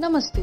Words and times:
नमस्ते। 0.00 0.42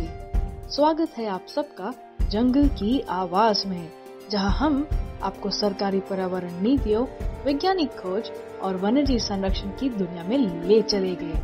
स्वागत 0.71 1.17
है 1.17 1.25
आप 1.27 1.45
सबका 1.47 1.93
जंगल 2.29 2.67
की 2.67 2.99
आवाज़ 3.09 3.67
में, 3.67 3.89
जहाँ 4.31 4.51
हम 4.51 4.87
आपको 5.23 5.49
सरकारी 5.49 5.99
पर्यावरण 5.99 6.61
नीतियों, 6.61 7.05
वैज्ञानिक 7.45 7.89
खोज 7.89 8.29
और 8.61 8.77
वन्यजीव 8.77 9.19
संरक्षण 9.19 9.69
की 9.69 9.89
दुनिया 9.89 10.23
में 10.23 10.37
ले 10.37 10.81
चले 10.81 11.15
गए। 11.15 11.41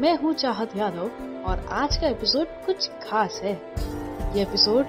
मैं 0.00 0.16
हूँ 0.18 0.32
चाहत 0.32 0.76
यादव 0.76 1.10
और 1.46 1.66
आज 1.72 1.96
का 1.96 2.08
एपिसोड 2.08 2.46
कुछ 2.66 2.88
खास 3.02 3.40
है। 3.44 3.54
ये 4.36 4.42
एपिसोड 4.42 4.86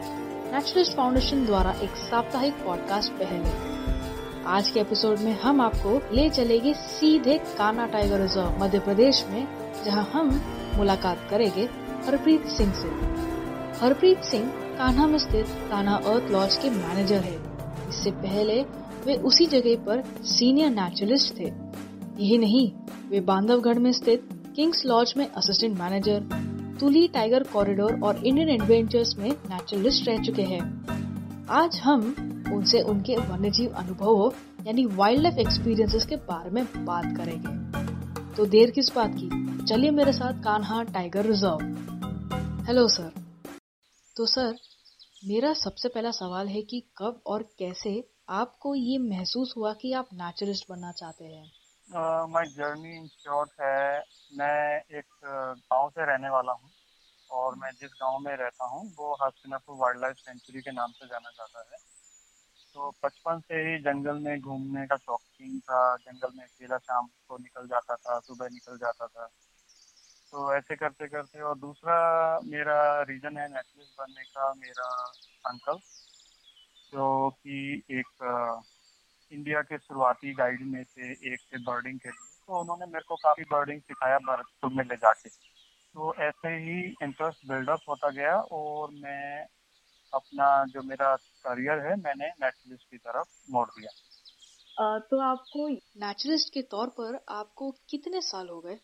नेचुरलिस्ट 0.54 0.98
फाउंडेशन 0.98 1.46
द्वारा 1.46 1.72
एक 1.72 1.96
साप्ताहिक 1.96 2.54
पॉडकास्ट 2.54 3.14
पहल। 3.14 4.46
आज 4.48 4.70
के 4.70 4.80
एपिसोड 4.80 5.20
में 5.20 5.40
हम 5.42 5.62
आपको 5.62 6.16
ले 6.16 6.30
चलेंगे 6.30 6.74
सीधे 6.74 7.38
काना 7.58 7.88
टाइगर 7.88 8.22
रिज़र्व 8.22 8.64
मध्य 8.64 8.80
प्रदेश 8.80 9.26
में, 9.30 9.48
जहाँ 9.86 10.10
हम 10.14 10.42
मुलाकात 10.76 11.28
करेंगे 11.30 11.83
हरप्रीत 12.06 12.48
सिंह 12.48 12.72
से। 12.74 12.88
हरप्रीत 13.80 14.24
सिंह 14.24 14.46
कान्हा 14.78 15.06
में 15.08 15.18
स्थित 15.18 15.46
कान्हा 15.70 15.96
अर्थ 15.96 16.32
लॉज 16.32 16.56
के 16.56 16.70
मैनेजर 16.70 17.20
है। 17.20 17.36
इससे 17.90 18.12
पहले 18.12 18.62
वे 19.06 19.16
उसी 19.24 19.46
जगह 19.46 19.76
पर 19.86 20.04
सीनियर 20.24 20.70
नेचुरलिस्ट 20.70 21.40
थे। 21.40 21.44
यही 21.44 22.38
नहीं, 22.38 22.72
वे 23.10 23.20
बांधवगढ़ 23.20 23.80
में 23.80 23.92
स्थित 23.92 24.28
किंग्स 24.56 24.86
लॉज 24.86 25.14
में 25.18 25.26
assistant 25.28 25.80
manager, 25.80 26.20
Tuli 26.80 27.08
tiger 27.08 27.44
corridor 27.44 28.00
और 28.04 28.18
इंडियन 28.18 28.50
एडवेंचर्स 28.50 29.18
में 29.18 29.30
नेचुरलिस्ट 29.30 30.08
रह 30.08 30.18
चुके 30.18 30.42
हैं। 30.42 30.62
आज 31.50 31.80
हम 31.84 32.02
उनसे 32.54 32.82
उनके 32.82 33.16
वन्यजीव 33.16 33.72
अनुभवों, 33.72 34.30
यानी 34.68 34.86
वाइल्ड 34.86 35.22
लाइफ 35.22 35.38
एक्सपीरियंसेस 35.38 36.06
के 36.06 36.16
बारे 36.16 36.50
में 36.50 36.66
बात 36.86 37.06
करेंगे। 37.18 38.36
तो 38.36 38.46
देर 38.46 38.72
किस 38.72 38.96
बात 38.96 39.16
की? 39.16 39.30
चलिए 39.64 39.92
मेरे 39.92 40.14
साथ 40.14 40.34
Kanha 40.34 40.84
tiger 40.84 41.26
reserve. 41.26 41.92
Hello 42.68 42.88
sir 42.88 43.10
तो 44.16 44.26
सर 44.26 44.54
मेरा 45.28 45.54
सबसे 45.54 45.90
पहला 45.90 46.12
सवाल 46.12 46.48
है 46.48 46.62
कि 46.62 46.80
कब 46.98 47.22
और 47.26 47.44
कैसे 47.60 47.92
आपको 48.30 48.76
ये 48.76 48.98
महसूस 48.98 49.54
हुआ 49.58 49.74
कि 49.74 49.94
आप 49.94 50.10
नेचुरिस्ट 50.14 50.66
बनना 50.70 50.92
चाहते 50.92 51.26
हैं? 51.26 51.52
माय 52.28 52.46
जर्नी 52.46 52.96
इन 52.98 53.08
शॉर्ट 53.08 53.50
है, 53.62 54.00
मैं 54.34 54.82
एक 54.98 55.06
गाँव 55.26 55.90
से 55.90 56.06
रहने 56.06 56.30
वाला 56.30 56.52
हूँ 56.52 56.72
और 57.32 57.56
मैं 57.56 57.72
जिस 57.72 57.90
गाँव 57.94 58.20
में 58.20 58.36
रहता 58.38 58.66
हूँ, 58.66 58.94
वो 59.00 59.14
हस्तिनापुर 59.26 59.76
वाइल्ड 59.76 60.02
लाइफ 60.02 60.16
सेंचुरी 60.16 60.62
के 60.62 60.72
नाम 60.72 60.92
से 60.92 61.08
जाना 61.08 61.30
जाता 61.30 61.60
है। 61.60 61.78
तो 62.76 62.92
बचपन 63.06 63.40
से 63.40 63.56
ही 63.56 63.80
जंगल 63.80 64.20
में 64.20 64.40
घूमने 64.40 64.88
का 64.88 64.96
शौकीन 64.96 65.60
था, 65.60 65.96
जंगल 65.96 66.38
में 66.38 66.44
अकेला 66.46 66.78
शाम 66.78 67.08
को 67.28 67.38
निकल 67.38 67.68
जाता 67.68 67.96
था, 67.96 68.20
सुबह 68.20 68.46
निकल 68.46 68.78
जाता 68.78 69.08
था। 69.08 69.30
तो 70.34 70.54
ऐसे 70.56 70.76
करते 70.76 71.08
करते 71.08 71.42
और 71.42 71.58
दूसरा 71.58 71.96
मेरा 72.44 72.78
रीजन 73.02 73.38
है 73.38 73.48
नेटलिस्ट 73.48 73.92
बनने 74.00 74.24
का, 74.24 74.54
मेरा 74.54 74.86
अंकल 75.46 75.78
जो 76.94 77.30
कि 77.30 77.84
एक 77.92 78.62
इंडिया 79.32 79.62
के 79.62 79.78
शुरुआती 79.78 80.34
गाइड 80.34 80.62
में 80.62 80.84
से 80.84 81.12
एक 81.34 81.40
थे 81.54 81.58
बर्डिंग 81.58 82.00
के 82.00 82.10
लिए। 82.10 82.30
तो 82.48 82.60
उन्होंने 82.62 82.86
मेरे 82.86 83.04
को 83.08 83.16
काफ़ी 83.16 83.44
बर्डिंग 83.44 83.82
सिखाया 83.82 84.18
भरतपुर 84.18 84.74
में 84.74 84.84
ले 84.84 84.96
जाके। 84.96 85.30
तो 85.30 86.14
ऐसे 86.20 86.48
ही 86.48 86.80
इंटरेस्ट 87.04 87.48
बिल्डअप 87.48 87.90
होता 87.90 88.10
गया 88.10 88.36
और 88.36 88.92
मैं 88.92 89.46
अपना 90.14 90.48
जो 90.66 90.82
मेरा 90.84 91.16
करियर 91.16 91.80
है, 91.80 91.96
मैंने 91.96 92.28
नेचुरलिस्ट 92.42 92.90
की 92.92 92.98
तरफ़ 92.98 93.52
मोड़ 93.52 93.68
दिया 93.70 95.00
तो 95.00 95.20
आपको 95.20 95.68
नेचुरलिस्ट 95.70 96.54
के 96.54 96.62
तौर 96.62 96.88
पर 96.90 97.20
आपको 97.30 97.72
कितने 97.90 98.22
साल 98.22 98.50
हो 98.50 98.60
गए? 98.60 98.78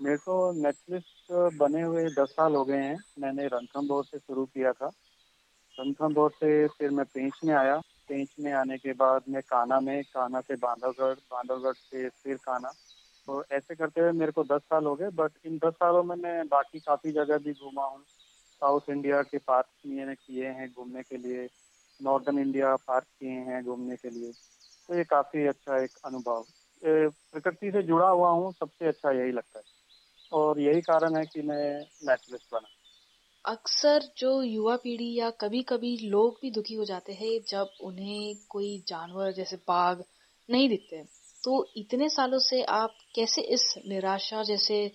मेरे 0.00 0.16
को 0.16 0.34
नेटफ्लिक्स 0.52 1.26
बने 1.54 1.82
हुए 1.82 2.04
दस 2.10 2.28
साल 2.28 2.54
हो 2.54 2.64
गए 2.64 2.76
हैं। 2.76 2.98
मैंने 3.18 3.46
रणथम्भौर 3.46 4.04
से 4.04 4.18
शुरू 4.18 4.44
किया 4.46 4.72
था। 4.72 4.90
रणथम्भौर 5.76 6.30
से 6.30 6.66
फिर 6.68 6.90
मैं 6.90 7.04
पेंच 7.04 7.40
में 7.44 7.54
आया। 7.54 7.76
पेंच 8.08 8.28
में 8.40 8.52
आने 8.52 8.78
के 8.78 8.92
बाद 8.92 9.22
मैं 9.28 9.42
काना 9.42 9.80
में 9.80 10.02
काना 10.04 10.40
से 10.40 10.56
बांधवगढ़ 10.56 11.14
बांधवगढ़ 11.32 11.72
से 11.72 12.08
फिर 12.08 12.36
काना 12.36 12.72
तो 13.28 13.44
ऐसे 13.52 13.74
करते 13.74 14.00
हुए 14.00 14.12
मेरे 14.12 14.32
को 14.32 14.44
दस 14.44 14.60
साल 14.60 14.84
हो 14.84 14.94
गए 14.94 15.08
बट 15.14 15.32
इन 15.44 15.58
दस 15.58 15.72
सालों 15.72 16.02
में 16.02 16.16
मैं 16.16 16.48
बाकी 16.48 16.80
काफ़ी 16.80 17.12
जगह 17.12 17.38
भी 17.38 17.52
घूमा 17.52 17.84
हूँ। 17.84 18.02
साउथ 18.62 18.90
इंडिया 18.90 19.22
के 19.22 19.38
पार्क 19.38 19.66
मैंने 19.86 20.14
किए 20.14 20.48
हैं 20.48 20.72
घूमने 20.72 21.02
के 21.02 21.16
लिए। 21.16 21.48
नॉर्दर्न 22.00 22.38
इंडिया 22.38 22.76
पार्क 22.76 23.04
किए 23.04 23.30
हैं 23.30 23.64
घूमने 23.64 23.96
के 23.96 24.10
लिए। 24.10 24.32
तो 24.88 24.94
ये 24.94 25.04
काफ़ी 25.04 25.46
अच्छा 25.46 25.78
एक 25.78 25.98
अनुभव। 26.04 26.46
प्रकृति 26.82 27.70
से 27.70 27.82
जुड़ा 27.82 28.08
हुआ 28.08 28.30
हूँ, 28.30 28.52
सबसे 28.52 28.86
अच्छा 28.86 29.10
यही 29.10 29.32
लगता 29.32 29.58
है। 29.58 29.79
और 30.32 30.60
यही 30.60 30.80
कारण 30.80 31.16
है 31.16 31.24
कि 31.24 31.42
मैं 31.42 31.80
नेचुरलिस्ट 31.80 32.46
बना। 32.52 32.68
अक्सर 33.46 34.02
जो 34.18 34.42
युवा 34.42 34.76
पीढ़ी 34.76 35.14
या 35.14 35.30
कभी 35.30 35.62
कभी 35.62 35.96
लोग 35.96 36.38
भी 36.42 36.50
दुखी 36.50 36.74
हो 36.74 36.84
जाते 36.84 37.12
हैं 37.12 37.40
जब 37.48 37.70
उन्हें 37.80 38.36
कोई 38.48 38.84
जानवर 38.88 39.32
जैसे 39.32 39.56
बाघ 39.56 40.02
नहीं 40.50 40.68
दिखते। 40.68 41.02
तो 41.44 41.72
इतने 41.76 42.08
सालों 42.08 42.38
से 42.38 42.62
आप 42.62 42.94
कैसे 43.14 43.42
इस 43.42 43.74
निराशा 43.88 44.42
जैसे 44.42 44.92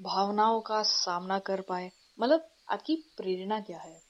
भावनाओं 0.00 0.60
का 0.60 0.82
सामना 0.82 1.38
कर 1.38 1.60
पाए? 1.60 1.90
मतलब 2.20 2.48
आपकी 2.70 2.96
प्रेरणा 3.16 3.60
क्या 3.60 3.78
है? 3.78 4.02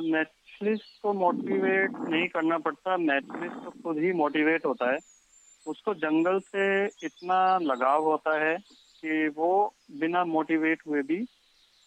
नेचुरलिस्ट 0.00 1.02
को 1.02 1.12
मोटिवेट 1.12 1.90
नहीं 1.90 2.28
करना 2.28 2.58
पड़ता। 2.58 2.96
नेचुरलिस्ट 2.96 3.64
तो 3.64 3.70
खुद 3.70 3.98
ही 3.98 4.12
मोटिवेट 4.12 4.66
होता 4.66 4.92
है। 4.92 4.98
उसको 5.66 5.94
जंगल 5.94 6.38
से 6.38 6.86
इतना 6.86 7.58
लगाव 7.58 8.04
होता 8.04 8.44
है 8.44 8.56
कि 9.04 9.28
वो 9.28 9.74
बिना 9.90 10.24
मोटिवेट 10.24 10.82
हुए 10.86 11.02
भी 11.02 11.26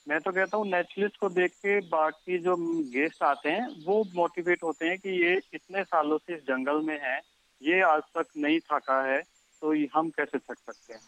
मैं 0.07 0.19
तो 0.19 0.31
कहता 0.31 0.57
हूँ 0.57 0.67
नेचुरलिस्ट 0.67 1.17
को 1.17 1.29
देख 1.29 1.51
के 1.51 1.79
बाकी 1.79 2.37
जो 2.37 2.55
गेस्ट 2.91 3.23
आते 3.23 3.49
हैं 3.49 3.85
वो 3.85 4.03
मोटिवेट 4.15 4.63
होते 4.63 4.87
हैं 4.87 4.97
कि 4.97 5.09
ये 5.09 5.41
इतने 5.53 5.83
सालों 5.83 6.17
से 6.17 6.35
इस 6.35 6.41
जंगल 6.41 6.81
में 6.81 6.99
है 7.03 7.21
ये 7.61 7.81
आज 7.81 8.01
तक 8.01 8.25
नहीं 8.37 8.59
थका 8.59 9.01
है 9.07 9.21
तो 9.61 9.99
हम 9.99 10.09
कैसे 10.09 10.37
थक 10.37 10.57
सकते 10.57 10.93
हैं? 10.93 11.01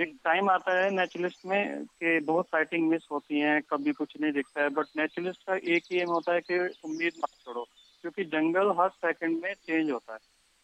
एक 0.00 0.18
टाइम 0.24 0.50
आता 0.50 0.84
है 0.84 0.90
नेचुरलिस्ट 0.90 1.46
में 1.46 1.84
कि 1.84 2.20
बहुत 2.20 2.46
साइटिंग 2.46 2.88
मिस 2.88 3.02
होती 3.12 3.40
हैं 3.40 3.62
कभी 3.62 3.92
कुछ 3.92 4.20
नहीं 4.20 4.32
दिखता 4.32 4.62
है 4.62 4.68
बट 4.68 4.86
नेचुरलिस्ट 4.96 5.42
का 5.42 5.54
एक 5.54 5.82
ही 5.92 6.00
एम 6.00 6.08
होता 6.08 6.32
है 6.32 6.40
कि 6.40 6.58
उम्मीद 6.58 7.12
मत 7.18 7.30
छोड़ो 7.44 7.68
क्योंकि 8.02 8.24
जंगल 8.24 8.70
हर 8.80 8.88
सेकंड 8.88 9.42
में 9.42 9.54
चेंज 9.54 9.90
होता 9.90 10.12
है। 10.12 10.18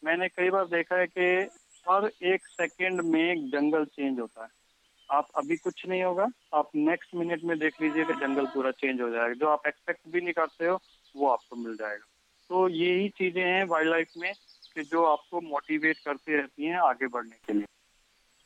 मैंने 0.04 0.28
कई 0.28 0.50
बार 0.50 0.64
देखा 0.64 0.96
है 0.96 1.06
कि 1.06 1.50
हर 1.88 2.10
एक 2.22 2.46
सेकंड 2.46 3.00
में 3.00 3.50
जंगल 3.50 3.84
चेंज 3.84 4.20
होता 4.20 4.42
है। 4.42 4.63
आप 5.10 5.28
अभी 5.36 5.56
कुछ 5.56 5.86
नहीं 5.86 6.02
होगा। 6.02 6.28
आप 6.54 6.70
नेक्स्ट 6.74 7.14
मिनट 7.14 7.44
में 7.44 7.58
देख 7.58 7.82
लीजिए 7.82 8.04
कि 8.04 8.12
जंगल 8.12 8.46
पूरा 8.46 8.70
चेंज 8.70 9.00
हो 9.00 9.10
जाएगा। 9.10 9.34
जो 9.34 9.48
आप 9.48 9.66
एक्सपेक्ट 9.66 10.00
भी 10.08 10.20
नहीं 10.20 10.32
करते 10.32 10.66
हो 10.66 10.78
वो 11.16 11.28
आपको 11.28 11.56
मिल 11.56 11.76
जाएगा। 11.76 12.04
तो 12.48 12.68
यही 12.68 13.08
चीज़ें 13.08 13.42
हैं 13.42 13.64
वाइल्ड 13.64 13.90
लाइफ 13.90 14.08
में 14.16 14.32
कि 14.74 14.82
जो 14.82 15.04
आपको 15.04 15.40
मोटिवेट 15.40 15.98
करती 15.98 16.36
रहती 16.36 16.64
हैं 16.64 16.78
आगे 16.78 17.06
बढ़ने 17.06 17.36
के 17.46 17.52
लिए। 17.52 17.66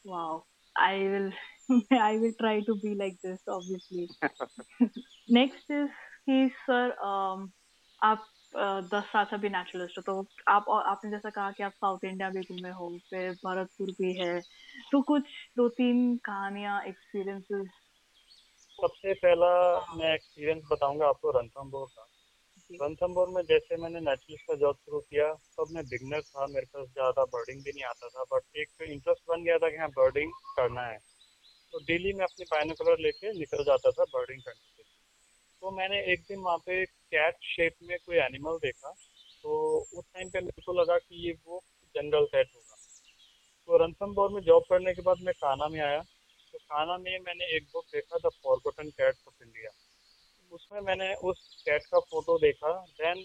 Wow. 0.06 0.40
I 0.76 0.94
will 0.94 1.32
i 1.92 2.16
will 2.18 2.32
try 2.40 2.60
to 2.60 2.74
be 2.74 2.94
like 2.94 3.16
this 3.24 3.40
obviously. 3.48 4.08
Next 5.32 5.70
is 5.70 5.88
कि 6.30 6.50
सर 6.52 6.90
आप 8.02 8.26
दस 8.54 9.04
साल 9.04 9.24
से 9.24 9.38
भी 9.38 9.48
नेचुरलिस्ट 9.48 9.98
हो 9.98 10.02
तो 10.02 10.26
आप 10.48 10.68
और 10.68 10.82
आपने 10.82 11.10
जैसा 11.10 11.30
कहा 11.30 11.50
कि 11.50 11.62
आप 11.62 11.72
साउथ 11.72 12.04
इंडिया 12.04 12.30
भी 12.30 12.40
घूमे 12.40 12.70
हो 12.70 12.88
फिर 13.10 13.32
भरतपुर 13.44 13.90
भी 13.90 14.12
है 14.14 14.40
तो 14.92 15.00
कुछ 15.02 15.22
दो 15.56 15.68
तीन 15.68 16.16
कहानियाँ 16.24 16.82
एक्सपीरियंसेस 16.84 17.66
सबसे 18.78 19.14
पहला 19.14 19.50
मैं 19.94 20.14
एक्सपीरियंस 20.14 20.62
बताऊँगा 20.72 21.06
आपको 21.06 21.30
रणथम्बोर 21.30 21.86
का। 21.86 22.06
रणथम्बोर 22.70 23.28
में 23.28 23.42
जैसे 23.42 23.76
मैंने 23.76 24.00
नेचुरलिस्ट 24.00 24.46
का 24.46 24.54
जॉब 24.54 24.76
शुरू 24.76 25.00
किया 25.00 25.32
तब 25.58 25.70
मैं 25.70 25.84
बिगनर 25.84 26.20
था 26.20 26.46
मेरे 26.46 26.66
पास 26.66 26.86
ज़्यादा 26.88 27.24
बर्डिंग 27.24 27.62
भी 27.62 27.72
नहीं 27.72 27.84
आता 27.84 28.08
था 28.08 28.24
बट 28.32 28.56
एक 28.56 28.88
इंटरेस्ट 28.90 29.22
बन 29.28 29.44
गया 29.44 29.58
था 29.58 29.70
कि 29.70 29.76
हाँ 29.76 29.88
बर्डिंग 29.88 30.32
करना 30.56 30.82
है। 30.82 30.98
तो 31.72 31.78
डेली 31.84 32.12
मैं 32.12 32.24
अपनी 32.24 32.44
बाइनोकुलर 32.44 32.98
लेके 32.98 33.32
निकल 33.38 33.64
जाता 33.64 33.90
था 33.90 34.04
बर्डिंग 34.14 34.42
करने। 34.42 34.67
तो 35.62 35.70
मैंने 35.76 36.00
एक 36.12 36.20
दिन 36.28 36.38
वहाँ 36.40 36.58
पे 36.66 36.84
कैट 36.84 37.36
शेप 37.44 37.74
में 37.82 37.96
कोई 37.98 38.16
एनिमल 38.18 38.58
देखा 38.62 38.90
तो 39.44 39.56
उस 39.78 40.04
टाइम 40.04 40.28
पे 40.30 40.40
मेरे 40.40 40.62
को 40.66 40.72
लगा 40.72 40.98
कि 40.98 41.26
ये 41.26 41.32
वो 41.46 41.62
जंगल 41.94 42.24
कैट 42.26 42.48
होगा। 42.54 42.76
तो 43.68 43.76
रणथम्बोर 43.76 44.30
में 44.32 44.40
जॉब 44.42 44.62
करने 44.70 44.94
के 44.94 45.02
बाद 45.02 45.24
मैं 45.24 45.34
काना 45.34 45.68
में 45.68 45.80
आया 45.80 46.00
तो 46.00 46.58
काना 46.58 46.96
में 46.98 47.18
मैंने 47.18 47.56
एक 47.56 47.66
बुक 47.72 47.84
देखा 47.92 48.18
the 48.18 48.30
forgotten 48.42 48.90
cat 48.90 49.14
of 49.28 49.42
India 49.42 49.70
उसमें 50.52 50.80
मैंने 50.80 51.14
उस 51.30 51.40
कैट 51.66 51.82
का 51.86 51.98
फ़ोटो 52.00 52.38
देखा 52.38 52.72
देन 53.00 53.24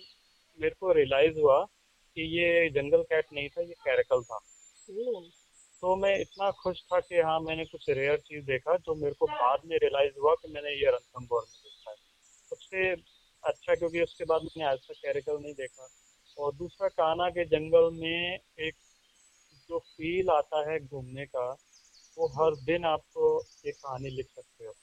मेरे 0.60 0.76
को 0.80 0.92
रियलाइज़ 0.92 1.40
हुआ 1.40 1.60
कि 2.18 2.22
ये 2.38 2.70
जंगल 2.70 3.04
कैट 3.04 3.26
नहीं 3.34 3.50
था 3.50 3.62
ये 3.62 3.74
कैरेकल 3.86 4.24
था। 4.24 4.40
तो 5.84 5.96
मैं 5.96 6.18
इतना 6.20 6.50
खुश 6.60 6.82
था 6.84 7.00
कि 7.00 7.22
हाँ 7.22 7.40
मैंने 7.40 7.66
कुछ 7.66 7.90
रेयर 7.90 8.18
चीज़ 8.20 8.46
देखा 8.46 8.76
जो 8.78 8.96
मेरे 8.96 9.16
को 9.20 9.26
बाद 9.28 9.66
में 9.66 9.78
रियलाइज़ 9.78 10.20
हुआ 10.20 10.34
कि 10.36 10.52
मैंने 10.54 10.72
ये 10.72 10.92
रणथम्बोर 10.92 11.42
में 11.42 11.58
देखा। 11.64 11.73
सबसे 12.74 12.92
अच्छा 13.44 13.76
क्योंकि 13.76 14.02
उसके 14.02 14.26
बाद 14.26 14.42
मैंने 14.42 14.66
आज 14.66 14.78
तक 14.80 14.96
कैरिकल 14.96 15.38
नहीं 15.42 15.54
देखा। 15.54 15.88
और 16.38 16.54
दूसरा 16.56 16.88
काना 16.90 17.30
के 17.30 17.46
जंगल 17.46 17.90
में 17.94 18.40
एक 18.60 18.76
जो 19.70 19.80
फील 19.80 20.30
आता 20.30 20.62
है 20.72 20.80
घूमने 20.80 21.26
का 21.26 21.46
वो 22.18 22.28
हर 22.38 22.56
दिन 22.66 22.86
आपको 22.86 23.26
एक 23.66 23.76
कहानी 23.76 24.10
लिख 24.10 24.28
सकते 24.28 24.66
हो। 24.66 24.74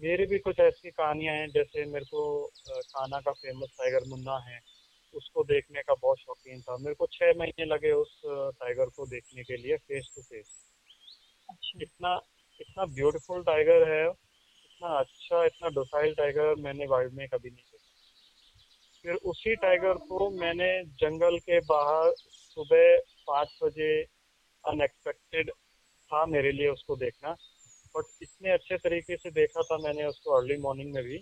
मेरी 0.00 0.26
भी 0.26 0.38
कुछ 0.38 0.60
ऐसी 0.60 0.90
कहानियाँ 0.90 1.34
हैं 1.34 1.50
जैसे 1.50 1.84
मेरे 1.86 2.04
को 2.04 2.22
काना 2.68 3.20
का 3.20 3.32
फ़ेमस 3.32 3.74
टाइगर 3.78 4.04
मुन्ना 4.04 4.38
है 4.48 4.58
उसको 5.14 5.44
देखने 5.44 5.82
का 5.82 5.94
बहुत 5.94 6.18
शौकीन 6.18 6.60
था। 6.62 6.76
मेरे 6.76 6.94
को 6.94 7.06
छः 7.12 7.32
महीने 7.38 7.64
लगे 7.64 7.92
उस 7.94 8.20
टाइगर 8.26 8.88
को 8.96 9.06
देखने 9.06 9.42
के 9.42 9.56
लिए 9.56 9.76
फेस 9.78 10.10
टू 10.16 10.22
फेस 10.22 10.46
इतना 11.82 12.20
इतना 12.60 12.84
ब्यूटीफुल 12.94 13.42
टाइगर 13.42 13.88
है 13.90 14.06
इतना 14.74 14.98
अच्छा 14.98 15.44
इतना 15.44 15.68
डोसाइल 15.68 16.14
टाइगर 16.14 16.54
मैंने 16.54 16.86
वाइल्ड 16.86 17.12
में 17.12 17.28
कभी 17.28 17.50
नहीं 17.50 17.64
देखा। 17.64 17.92
फिर 19.02 19.14
उसी 19.14 19.54
टाइगर 19.56 19.94
को 19.94 20.30
मैंने 20.30 20.84
जंगल 20.84 21.38
के 21.38 21.60
बाहर 21.60 22.12
सुबह 22.20 22.96
पाँच 23.26 23.58
बजे 23.62 24.02
अनएक्सपेक्टेड 24.64 25.50
था 26.10 26.26
मेरे 26.26 26.52
लिए 26.52 26.68
उसको 26.68 26.96
देखना। 26.96 27.32
बट 27.96 28.04
इतने 28.22 28.50
अच्छे 28.50 28.76
तरीके 28.78 29.16
से 29.16 29.30
देखा 29.30 29.62
था 29.62 29.78
मैंने 29.78 30.04
उसको 30.04 30.30
अर्ली 30.30 30.56
मॉर्निंग 30.56 30.94
में 30.94 31.04
भी 31.04 31.18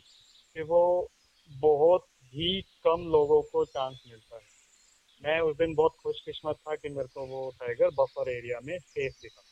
कि 0.55 0.63
वो 0.63 1.11
बहुत 1.51 2.07
ही 2.35 2.61
कम 2.63 3.09
लोगों 3.09 3.43
को 3.43 3.65
चांस 3.65 4.03
मिलता 4.09 4.37
है। 4.37 4.51
मैं 5.23 5.41
उस 5.41 5.57
दिन 5.57 5.75
बहुत 5.75 5.97
खुशकिस्मत 6.03 6.57
था 6.57 6.75
कि 6.75 6.89
मेरे 6.89 7.09
को 7.09 7.27
वो 7.27 7.51
टाइगर 7.61 7.91
बफर 7.91 8.31
एरिया 8.31 8.61
में 8.65 8.79
सेफ़ 8.79 9.15
दिखा। 9.23 9.43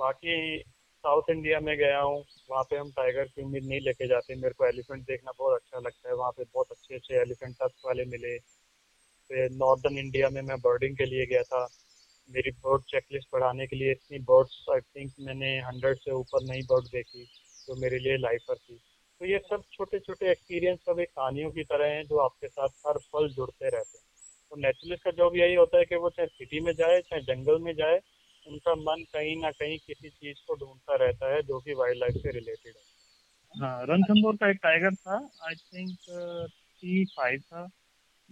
बाकी 0.00 0.64
साउथ 1.04 1.30
इंडिया 1.30 1.60
में 1.60 1.76
गया 1.78 2.00
हूँ, 2.00 2.24
वहाँ 2.50 2.62
पे 2.64 2.76
हम 2.76 2.90
टाइगर 2.90 3.24
की 3.24 3.42
उम्मीद 3.42 3.64
नहीं 3.64 3.80
लेके 3.80 4.06
जाते। 4.08 4.34
मेरे 4.34 4.54
को 4.54 4.66
एलिफेंट 4.66 5.02
देखना 5.06 5.32
बहुत 5.38 5.60
अच्छा 5.60 5.78
लगता 5.78 6.08
है। 6.08 6.14
वहाँ 6.14 6.30
पे 6.30 6.44
बहुत 6.44 6.70
अच्छे 6.70 6.94
अच्छे 6.94 7.14
एलिफेंट 7.20 7.54
टक्स 7.54 7.82
वाले 7.86 8.04
मिले। 8.06 8.38
फिर 9.30 9.50
नॉर्दर्न 9.52 9.98
इंडिया 9.98 10.28
में 10.28 10.40
मैं 10.42 10.58
बर्डिंग 10.60 10.96
के 10.96 11.04
लिए 11.04 11.26
गया 11.26 11.42
था। 11.42 11.66
मेरी 12.30 12.50
बर्ड 12.64 12.82
चेकलिस्ट 12.82 13.28
बढ़ाने 13.32 13.66
के 13.66 13.76
लिए 13.76 13.90
इतनी 13.92 14.18
बर्ड्स, 14.24 14.64
आई 14.72 14.80
थिंक 14.80 15.12
मैंने 15.20 15.48
हंड्रेड 15.60 15.98
से 15.98 16.10
ऊपर 16.12 16.42
नई 16.44 16.62
बर्ड 16.62 16.86
देखी 16.92 17.24
जो 17.66 17.74
मेरे 17.76 17.98
लिए 17.98 18.16
लाइफर 18.16 18.56
थी। 18.56 18.76
तो 19.20 19.26
ये 19.26 19.38
सब 19.50 19.62
छोटे 19.72 19.98
छोटे 19.98 20.30
एक्सपीरियंस 20.30 20.78
सब 20.80 21.00
एक 21.00 21.08
कहानियों 21.08 21.50
की 21.50 21.64
तरह 21.64 21.86
हैं 21.86 22.04
जो 22.06 22.18
आपके 22.18 22.48
साथ 22.48 22.68
हर 22.86 22.98
पल 23.12 23.28
जुड़ते 23.28 23.68
रहते 23.68 23.98
हैं। 23.98 24.04
तो 24.52 24.56
नेचुरलिस्ट 24.56 25.04
का 25.04 25.10
जॉब 25.10 25.36
यही 25.36 25.54
होता 25.54 25.78
है 25.78 25.84
कि 25.84 25.96
वो 25.96 26.10
चाहे 26.10 26.28
सिटी 26.28 26.60
में 26.60 26.72
जाए, 26.72 27.00
चाहे 27.00 27.22
जंगल 27.22 27.58
में 27.58 27.72
जाए 27.74 28.00
उनका 28.46 28.74
मन 28.74 29.04
कहीं 29.12 29.36
ना 29.42 29.50
कहीं 29.50 29.78
किसी 29.78 30.08
चीज़ 30.08 30.38
को 30.46 30.54
ढूंढता 30.54 30.96
रहता 30.96 31.34
है 31.34 31.42
जो 31.42 31.60
कि 31.60 31.74
वाइल्ड 31.74 31.98
लाइफ 31.98 32.14
से 32.14 32.30
रिलेटेड 32.30 32.74
है। 32.76 33.60
हाँ 33.60 33.86
रणथम्बोर 33.86 34.36
का 34.36 34.50
एक 34.50 34.58
टाइगर 34.62 34.94
था 34.94 35.30
आई 35.42 35.54
थिंक 35.54 35.96
टी 36.82 37.04
फाइव 37.04 37.40
था। 37.40 37.68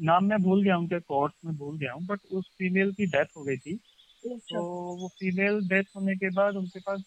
नाम 0.01 0.25
मैं 0.25 0.43
भूल 0.43 0.63
गया 0.65 0.77
उनके 0.79 1.01
कोर्स 1.01 1.33
में 1.45 1.57
भूल 1.57 1.79
गया 1.79 1.93
हूँ 1.93 2.05
बट 2.07 2.21
उस 2.33 2.49
फीमेल 2.59 2.93
की 2.93 3.07
डेथ 3.07 3.37
हो 3.37 3.43
गई 3.43 3.57
थी। 3.57 3.75
अच्छा। 3.75 4.57
तो 4.57 4.63
वो 4.97 5.09
फीमेल 5.09 5.61
डेथ 5.69 5.85
होने 5.97 6.17
के 6.17 6.31
बाद 6.31 6.57
उनके 6.57 6.81
पास 6.81 7.01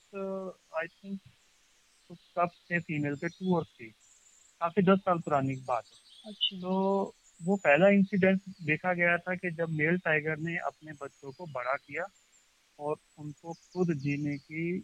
आई 0.77 0.87
uh, 0.87 0.93
थिंक 0.93 1.19
कुछ 2.09 2.17
कप 2.37 2.51
थे 2.71 2.79
फीमेल 2.79 3.15
के 3.15 3.27
टू 3.27 3.55
और 3.55 3.63
थ्री 3.63 3.87
काफ़ी 4.61 4.83
दस 4.83 4.99
साल 4.99 5.19
पुरानी 5.19 5.55
बात 5.55 5.83
है। 5.83 6.31
अच्छा। 6.31 6.57
तो 6.57 7.15
वो 7.43 7.55
पहला 7.55 7.89
इंसिडेंट 7.89 8.41
देखा 8.61 8.93
गया 8.93 9.17
था 9.17 9.35
कि 9.35 9.51
जब 9.51 9.69
मेल 9.69 9.97
टाइगर 9.97 10.37
ने 10.37 10.57
अपने 10.57 10.91
बच्चों 10.91 11.31
को 11.31 11.45
बड़ा 11.45 11.73
किया 11.73 12.05
और 12.79 12.95
उनको 13.17 13.53
खुद 13.53 13.93
जीने 13.93 14.37
की 14.37 14.79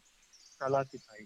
कला 0.60 0.84
सिखाई 0.84 1.26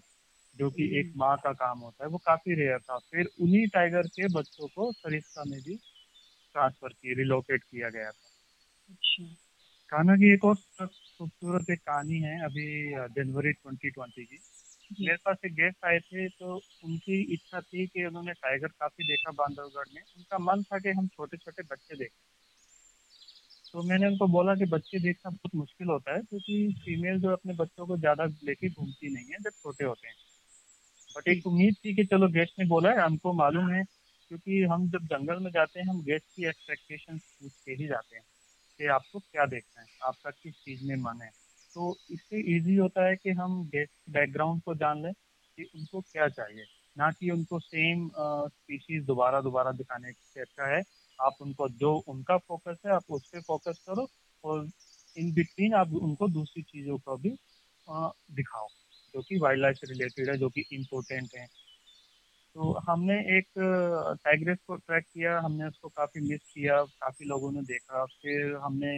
जो 0.56 0.70
कि 0.70 0.98
एक 0.98 1.06
हम्म। 1.06 1.20
माँ 1.20 1.36
का 1.36 1.52
काम 1.52 1.78
होता 1.78 2.04
है। 2.04 2.10
वो 2.10 2.18
काफ़ी 2.18 2.54
रेयर 2.54 2.78
था। 2.78 2.98
फिर 2.98 3.26
उन्हीं 3.40 3.66
टाइगर 3.68 4.02
के 4.02 4.28
बच्चों 4.28 4.68
को 4.68 4.92
सरिस्का 4.92 5.44
में 5.44 5.60
भी 5.60 5.76
ट्रांसफ़र 6.52 6.88
किए 6.88 7.14
रिलोकेट 7.14 7.62
किया 7.62 7.90
गया 7.90 8.10
था। 8.10 8.30
अच्छा। 8.90 9.24
काना 9.88 10.16
की 10.16 10.32
एक 10.34 10.44
और 10.44 10.54
खूबसूरत 11.18 11.70
एक 11.70 11.78
कहानी 11.78 12.18
है 12.18 12.44
अभी 12.44 12.90
जनवरी 13.14 13.52
2020 13.52 14.24
की। 14.24 14.38
मेरे 15.00 15.16
पास 15.24 15.36
एक 15.46 15.52
गेस्ट 15.54 15.84
आए 15.84 15.98
थे 15.98 16.28
तो 16.28 16.56
उनकी 16.84 17.34
इच्छा 17.34 17.60
थी 17.60 17.86
कि 17.86 18.04
उन्होंने 18.04 18.32
टाइगर 18.32 18.68
काफ़ी 18.68 19.04
देखा 19.04 19.30
बांधवगढ़ 19.30 19.84
में। 19.94 20.02
उनका 20.02 20.38
मन 20.38 20.62
था 20.62 20.78
कि 20.78 20.88
हम 20.88 21.08
छोटे 21.08 21.36
छोटे 21.36 21.62
बच्चे 21.62 21.96
देखें। 21.96 22.35
तो 23.76 23.82
मैंने 23.82 24.06
उनको 24.06 24.26
बोला 24.28 24.54
कि 24.54 24.64
बच्चे 24.66 24.98
देखना 25.00 25.30
बहुत 25.30 25.54
मुश्किल 25.54 25.88
होता 25.88 26.14
है 26.14 26.20
क्योंकि 26.20 26.54
फीमेल 26.84 27.20
जो 27.20 27.30
अपने 27.30 27.54
बच्चों 27.54 27.86
को 27.86 27.96
ज़्यादा 27.98 28.24
लेके 28.44 28.68
घूमती 28.70 29.12
नहीं 29.14 29.24
है 29.24 29.38
जब 29.40 29.50
छोटे 29.52 29.84
होते 29.84 30.08
हैं। 30.08 30.14
बट 31.16 31.28
एक 31.28 31.46
उम्मीद 31.46 31.76
थी 31.84 31.94
कि 31.96 32.04
चलो 32.04 32.28
गेस्ट 32.28 32.58
ने 32.58 32.64
बोला 32.66 32.90
है 32.90 33.04
हमको 33.04 33.32
मालूम 33.32 33.70
है 33.72 33.82
क्योंकि 33.84 34.62
हम 34.64 34.88
जब 34.90 35.06
जंगल 35.06 35.42
में 35.42 35.50
जाते 35.50 35.80
हैं 35.80 35.86
हम 35.88 36.00
गेस्ट 36.02 36.24
की 36.26 36.48
एक्सपेक्टेशन 36.48 37.18
पूछ 37.18 37.52
के 37.56 37.72
ही 37.72 37.86
जाते 37.88 38.16
हैं 38.16 38.24
कि 38.80 38.86
आपको 38.88 39.20
क्या 39.20 39.46
देखना 39.46 39.82
है 39.82 39.88
आपका 40.02 40.30
किस 40.32 40.54
चीज़ 40.54 40.84
में 40.84 40.96
मन 40.96 41.22
है। 41.22 41.30
तो 41.76 41.96
इससे 42.10 42.40
ईजी 42.56 42.76
होता 42.76 43.06
है 43.06 43.16
कि 43.16 43.30
हम 43.34 43.62
गेस्ट 43.68 43.92
बैकग्राउंड 44.10 44.62
को 44.62 44.74
जान 44.76 45.02
लें 45.02 45.12
कि 45.12 45.64
उनको 45.76 46.00
क्या 46.02 46.28
चाहिए। 46.30 46.64
ना 46.96 47.10
कि 47.12 47.30
उनको 47.30 47.60
सेम 47.60 48.08
स्पीशीज 48.16 49.04
दोबारा 49.06 49.40
दोबारा 49.40 49.72
दिखाने 49.74 50.12
से 50.12 50.40
अच्छा 50.40 50.76
है 50.76 50.82
आप 51.20 51.36
उनको, 51.40 51.68
जो 51.68 51.94
उनका 52.08 52.36
फोकस 52.38 52.76
है, 52.86 52.92
आप 52.92 53.04
उस 53.10 53.28
पर 53.28 53.40
फोकस 53.40 53.78
करो 53.88 54.06
और 54.44 54.68
इन 55.16 55.32
बिटवीन 55.32 55.74
आप 55.74 55.92
उनको 55.94 56.28
दूसरी 56.28 56.62
चीज़ों 56.62 56.98
को 56.98 57.16
भी 57.16 57.30
दिखाओ, 57.88 58.66
जो 59.14 59.22
कि 59.22 59.38
वाइल्ड 59.38 59.62
लाइफ 59.62 59.76
से 59.76 59.86
रिलेटेड 59.86 60.30
है, 60.30 60.36
जो 60.38 60.48
कि 60.48 60.64
इम्पोर्टेंट 60.72 61.34
है। 61.34 61.46
तो 62.56 62.72
हमने 62.80 63.14
एक 63.38 63.46
टाइग्रेस 64.24 64.58
को 64.66 64.76
ट्रैक 64.76 65.04
किया, 65.04 65.38
हमने 65.40 65.66
उसको 65.66 65.88
काफ़ी 65.88 66.20
मिस 66.20 66.40
किया, 66.44 66.82
काफ़ी 66.82 67.26
लोगों 67.26 67.50
ने 67.52 67.62
देखा, 67.62 68.04
फिर 68.04 68.54
हमने 68.56 68.92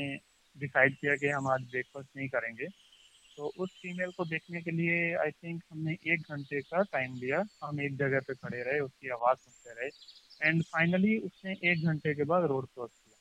डिसाइड 0.57 0.97
किया 0.97 1.17
कि 1.17 1.29
हम 1.29 1.49
आज 1.49 1.63
ब्रेकफास्ट 1.71 2.17
नहीं 2.17 2.29
करेंगे। 2.29 2.67
तो 3.37 3.51
उस 3.59 3.71
फीमेल 3.83 4.11
को 4.11 4.25
देखने 4.25 4.61
के 4.63 4.71
लिए 4.71 5.15
आई 5.15 5.31
थिंक 5.33 5.63
हमने 5.71 5.93
एक 6.07 6.21
घंटे 6.23 6.61
का 6.61 6.83
टाइम 6.83 7.15
लिया, 7.15 7.43
हम 7.65 7.81
एक 7.81 7.97
जगह 7.97 8.21
पे 8.21 8.35
खड़े 8.35 8.63
रहे, 8.63 8.81
उसकी 8.81 9.09
आवाज़ 9.09 9.39
सुनते 9.39 9.81
रहे। 9.81 9.91
एंड 10.43 10.63
फाइनली 10.63 11.19
उसने 11.19 11.53
एक 11.53 11.85
घंटे 11.85 12.15
के 12.15 12.25
बाद 12.25 12.45
रोड 12.45 12.67
क्रॉस 12.67 12.91
किया। 12.91 13.17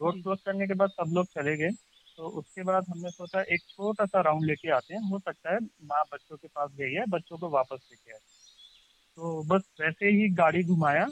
रोड 0.00 0.22
क्रॉस 0.22 0.42
करने 0.46 0.66
के 0.66 0.74
बाद 0.74 0.90
सब 0.90 1.10
लोग 1.12 1.26
चले 1.26 1.56
गए। 1.56 1.70
तो 2.16 2.28
उसके 2.28 2.62
बाद 2.62 2.86
हमने 2.88 3.10
सोचा, 3.10 3.42
एक 3.42 3.60
छोटा 3.60 4.06
सा 4.06 4.20
राउंड 4.20 4.44
लेके 4.44 4.70
आते 4.70 4.94
हैं। 4.94 5.10
हो 5.10 5.18
सकता 5.18 5.52
है 5.52 5.58
माँ 5.60 6.02
बच्चों 6.12 6.36
के 6.36 6.48
पास 6.48 6.70
गई 6.70 6.92
है, 6.92 7.04
बच्चों 7.06 7.38
को 7.38 7.48
वापस 7.48 7.88
लेके 7.90 8.12
आए। 8.12 8.18
तो 9.16 9.42
बस 9.42 9.62
वैसे 9.80 10.06
ही 10.06 10.28
गाड़ी 10.28 10.64
घुमाया 10.64 11.06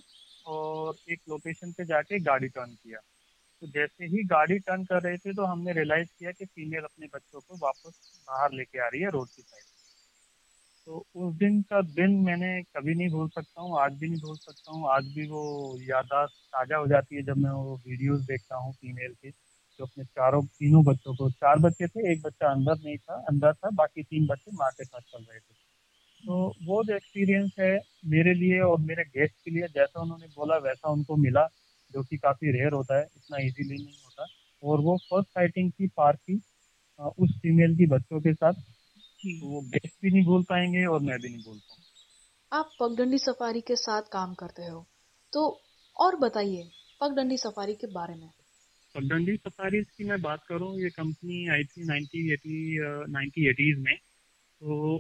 और 0.47 0.97
एक 1.09 1.21
लोकेशन 1.29 1.73
पे 1.73 1.85
जाके 1.85 2.19
गाड़ी 2.19 2.49
टर्न 2.49 2.75
किया। 2.75 2.99
तो 3.61 3.67
जैसे 3.67 4.05
ही 4.05 4.25
गाड़ी 4.25 4.59
टर्न 4.59 4.85
कर 4.85 5.03
रहे 5.03 5.17
थे 5.17 5.35
तो 5.35 5.45
हमने 5.45 5.73
रियलाइज़ 5.73 6.09
किया 6.19 6.33
कि 6.33 6.45
फीमेल 6.45 6.83
अपने 6.83 7.07
बच्चों 7.15 7.41
को 7.41 7.57
वापस 7.57 8.25
बाहर 8.29 8.53
लेके 8.53 8.79
आ 8.79 8.89
रही 8.89 9.01
है 9.01 9.11
रोड 9.11 9.29
की 9.29 9.43
साइड 9.43 9.65
तो 10.87 11.05
उस 11.17 11.35
दिन 11.37 11.61
का 11.63 11.81
दिन 11.83 12.11
मैंने 12.25 12.49
कभी 12.77 12.95
नहीं 12.95 13.09
भूल 13.11 13.29
सकता 13.29 13.61
हूँ, 13.61 13.79
आज 13.81 13.93
भी 13.93 14.09
नहीं 14.09 14.21
भूल 14.21 14.37
सकता 14.37 14.73
हूँ। 14.73 14.89
आज 14.93 15.05
भी 15.15 15.27
वो 15.29 15.43
यादाश्त 15.83 16.35
ताज़ा 16.53 16.77
हो 16.77 16.87
जाती 16.87 17.17
है 17.17 17.23
जब 17.23 17.37
मैं 17.39 17.51
वो 17.53 17.77
वीडियोस 17.87 18.21
देखता 18.23 18.57
हूँ 18.57 18.73
फीमेल 18.75 19.13
के 19.15 19.31
जो 19.31 19.85
अपने 19.85 20.05
चारों, 20.05 20.43
तीनों 20.43 20.83
बच्चों 20.85 21.15
को, 21.15 21.31
चार 21.31 21.59
बच्चे 21.61 21.87
थे, 21.87 22.13
एक 22.13 22.21
बच्चा 22.23 22.51
अंदर 22.51 22.75
नहीं 22.75 22.97
था, 22.99 23.15
अंदर 23.29 23.53
था, 23.55 23.71
बाकी 23.73 24.03
तीन 24.03 24.27
बच्चे 24.27 24.51
माँ 24.55 24.71
के 24.73 24.85
साथ 24.85 25.01
चल 25.03 25.23
रहे 25.23 25.39
थे। 25.39 25.55
तो 26.25 26.55
वो 26.67 26.83
जो 26.85 26.95
एक्सपीरियंस 26.97 27.51
है 27.61 27.79
मेरे 28.07 28.35
लिए 28.35 28.61
और 28.63 28.79
मेरे 28.81 29.05
गेस्ट 29.07 29.35
के 29.45 29.51
लिए, 29.51 29.69
जैसा 29.69 30.03
उन्होंने 30.03 30.27
बोला 30.37 30.57
वैसा 30.59 30.91
उनको 30.91 31.17
मिला, 31.17 31.47
जो 31.95 32.03
कि 32.03 32.17
काफ़ी 32.19 32.53
रेयर 32.53 32.73
होता 32.73 32.99
है, 32.99 33.05
इतना 33.17 33.39
इजीली 33.39 33.77
नहीं 33.77 33.97
होता। 34.05 34.27
और 34.63 34.81
वो 34.81 34.97
फ़र्स्ट 35.11 35.29
साइटिंग 35.31 35.71
की, 35.73 35.87
पार्क 35.89 36.19
की 36.21 36.41
उस 37.19 37.39
फीमेल 37.43 37.77
की 37.77 37.87
बच्चों 37.89 38.21
के 38.21 38.33
साथ 38.35 38.63
वो 39.25 39.61
गेस्ट 39.61 39.95
भी 40.03 40.11
नहीं 40.11 40.25
बोल 40.25 40.43
पाएँगे 40.43 40.85
और 40.85 41.01
मैं 41.01 41.19
भी 41.21 41.29
नहीं 41.29 41.45
बोल 41.45 41.59
पाऊँगा। 41.59 42.59
आप 42.59 42.71
पगडंडी 42.81 43.19
सफारी 43.19 43.61
के 43.61 43.77
साथ 43.77 44.03
काम 44.03 44.35
करते 44.35 44.67
हो। 44.67 44.87
तो 45.33 45.63
और 45.97 46.17
बताइए 46.17 46.71
पगडंडी 47.01 47.37
सफारी 47.37 47.75
के 47.75 47.87
बारे 47.87 48.15
में। 48.15 48.31
पगडंडी 48.95 49.37
सफारी 49.37 49.83
की 49.83 50.05
मैं 50.05 50.21
बात 50.23 50.45
करूँ 50.49 50.81
ये 50.81 50.91
कंपनी 50.91 51.49
आई 51.49 51.65
थी 51.65 51.85
नाइनटी 51.85 52.33
एटी 52.33 53.49
एटीज 53.49 53.79
में। 53.79 53.95
तो 53.95 54.99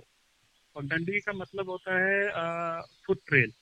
पगडंडी 0.76 1.20
का 1.20 1.32
मतलब 1.32 1.70
होता 1.70 1.98
है 1.98 2.80
फुट 3.06 3.20
ट्रेल 3.26 3.52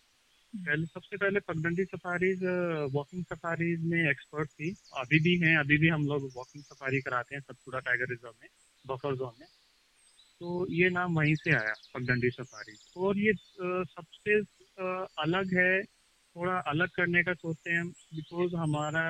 पहले 0.55 0.87
सबसे 0.87 1.17
पहले 1.17 1.41
पगडंडी 1.41 1.85
सफारीज 1.85 2.43
वॉकिंग 2.93 3.25
सफारीज 3.25 3.85
में 3.85 4.11
एक्सपर्ट 4.11 4.51
थी। 4.51 4.71
अभी 4.97 5.19
भी 5.21 5.37
हैं 5.39 5.57
अभी 5.59 5.79
भी 5.79 5.89
हम 5.89 6.07
लोग 6.07 6.31
वॉकिंग 6.37 6.65
सफारी 6.65 7.01
कराते 7.01 7.35
हैं 7.35 7.43
सतपुड़ा 7.43 7.79
टाइगर 7.79 8.11
रिज़र्व 8.11 8.35
में 8.43 8.49
बफर 8.85 9.17
जोन 9.17 9.33
में। 9.41 9.47
तो 10.43 10.67
ये 10.73 10.89
नाम 10.91 11.15
वहीं 11.17 11.35
से 11.37 11.51
आया, 11.55 11.75
पगडंडी 11.95 12.31
सफारी। 12.31 12.77
और 12.97 13.19
ये 13.19 13.33
सबसे 13.91 14.39
अलग 15.23 15.53
है, 15.55 15.83
थोड़ा 15.83 16.57
अलग 16.71 16.89
करने 16.97 17.23
का 17.25 17.35
सोचते 17.35 17.71
हैं 17.71 17.87
बिकॉज़ 18.15 18.55
हमारा 18.57 19.05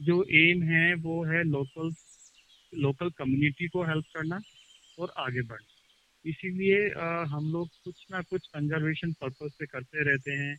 जो 0.00 0.16
एम 0.34 0.62
है, 0.62 0.94
वो 0.94 1.24
है 1.24 1.42
लोकल 1.44 1.94
लोकल 2.72 3.10
कम्युनिटी 3.18 3.68
को 3.68 3.84
हेल्प 3.84 4.04
करना 4.14 4.40
और 4.98 5.12
आगे 5.18 5.42
बढ़ना। 5.42 6.30
इसीलिए 6.30 6.80
हम 7.34 7.52
लोग 7.52 7.68
कुछ 7.84 8.04
ना 8.10 8.22
कुछ 8.22 8.46
कंजर्वेशन 8.46 9.12
पर्पज 9.12 9.50
से 9.52 9.66
करते 9.66 10.04
रहते 10.04 10.32
हैं। 10.32 10.56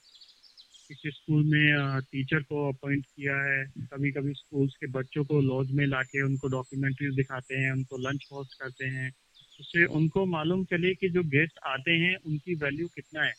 किसी 0.90 1.12
स्कूल 1.12 1.44
में 1.46 2.02
टीचर 2.02 2.44
को 2.44 2.68
अपॉइंट 2.70 3.06
किया 3.06 3.38
है 3.44 3.64
कभी 3.94 4.12
कभी 4.12 4.34
स्कूल्स 4.34 4.76
के 4.78 4.88
बच्चों 4.92 5.26
को 5.26 5.42
लॉज 5.42 5.72
में 5.72 5.86
लाके 5.88 6.24
उनको 6.24 6.48
डॉक्यूमेंट्रीज 6.48 7.16
दिखाते 7.16 7.56
हैं, 7.56 7.72
उनको 7.72 7.98
लंच 8.00 8.28
होस्ट 8.32 8.54
करते 8.62 8.86
हैं। 8.88 9.12
उससे 9.60 9.86
उनको 9.86 10.26
मालूम 10.26 10.64
चले 10.66 10.94
कि 10.96 11.10
जो 11.10 11.24
गेस्ट 11.24 11.60
आते 11.66 11.92
हैं 11.92 12.16
उनकी 12.16 12.56
वैल्यू 12.56 12.88
कितना 12.88 13.24
है। 13.24 13.34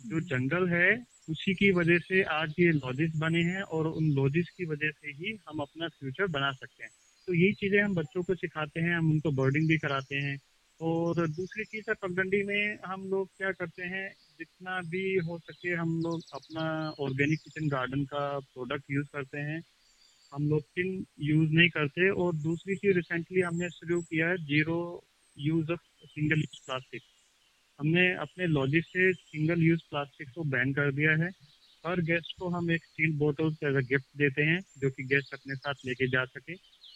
जो 0.00 0.20
जंगल 0.20 0.68
है 0.68 1.04
उसी 1.28 1.54
की 1.54 1.70
वजह 1.70 1.98
से 1.98 2.22
आज 2.22 2.54
ये 2.60 2.72
लॉजिस 2.72 3.16
बने 3.16 3.42
हैं 3.42 3.62
और 3.62 3.86
उन 3.86 4.10
लॉजिस 4.10 4.50
की 4.50 4.64
वजह 4.64 4.90
से 4.90 5.10
ही 5.10 5.38
हम 5.48 5.58
अपना 5.58 5.88
फ्यूचर 5.88 6.26
बना 6.26 6.52
सकते 6.52 6.84
हैं। 6.84 6.90
तो 7.28 7.34
यही 7.34 7.52
चीज़ें 7.52 7.80
हम 7.82 7.94
बच्चों 7.94 8.22
को 8.22 8.34
सिखाते 8.34 8.80
हैं 8.80 8.96
हम 8.96 9.10
उनको 9.10 9.30
बर्डिंग 9.32 9.68
भी 9.68 9.78
कराते 9.78 10.16
हैं। 10.16 10.38
और 10.80 11.28
दूसरी 11.28 11.64
चीज़ 11.64 11.84
है 11.88 11.94
पगडंडी 11.94 12.42
में 12.42 12.78
हम 12.86 13.08
लोग 13.10 13.28
क्या 13.38 13.52
करते 13.52 13.82
हैं 13.82 14.08
जितना 14.38 14.80
भी 14.80 15.16
हो 15.18 15.38
सके 15.38 15.74
हम 15.74 16.00
लोग 16.02 16.22
अपना 16.32 16.64
ऑर्गेनिक 17.00 17.40
किचन 17.40 17.68
गार्डन 17.68 18.04
का 18.04 18.38
प्रोडक्ट 18.38 18.84
यूज़ 18.90 19.06
करते 19.06 19.38
हैं। 19.38 19.62
हम 20.32 20.48
लोग 20.48 20.62
टिन 20.76 21.04
यूज़ 21.20 21.50
नहीं 21.50 21.68
करते 21.68 22.10
और 22.10 22.34
दूसरी 22.34 22.76
चीज़ 22.76 22.96
रिसेंटली 22.96 23.40
हमने 23.40 23.68
शुरू 23.70 24.00
किया 24.02 24.28
है 24.28 24.36
zero 24.36 24.78
use 25.36 25.72
of 25.72 25.80
single 26.06 26.38
use 26.38 26.60
plastic 26.66 27.02
हमने 27.78 28.12
अपने 28.16 28.46
लॉजिक 28.46 28.84
से 28.86 29.12
सिंगल 29.12 29.62
यूज़ 29.62 29.80
प्लास्टिक 29.90 30.28
को 30.34 30.44
बैन 30.50 30.72
कर 30.74 30.92
दिया 30.92 31.12
है। 31.24 31.30
हर 31.84 32.00
गेस्ट 32.02 32.38
को 32.38 32.48
हम 32.48 32.70
एक 32.70 32.84
स्टील 32.84 33.16
बोतल 33.18 33.56
एज 33.64 33.76
अ 33.76 33.80
गिफ्ट 33.88 34.06
देते 34.16 34.42
हैं, 34.42 34.60
जो 34.78 34.90
कि 34.90 35.04
गेस्ट 35.04 35.34
अपने 35.34 35.54
साथ 35.54 35.74
लेके 35.86 36.08
जा 36.08 36.24
सके, 36.24 36.54